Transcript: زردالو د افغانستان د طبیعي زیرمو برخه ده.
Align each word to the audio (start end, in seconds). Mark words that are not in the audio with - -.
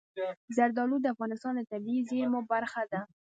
زردالو 0.55 0.97
د 1.01 1.05
افغانستان 1.13 1.53
د 1.55 1.61
طبیعي 1.71 2.01
زیرمو 2.09 2.41
برخه 2.51 2.83
ده. 2.91 3.01